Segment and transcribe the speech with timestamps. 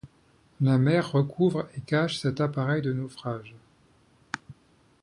[0.61, 3.53] La mer recouvre et cache cet appareil de naufrage.